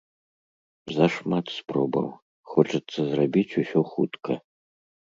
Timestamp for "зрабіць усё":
3.13-3.79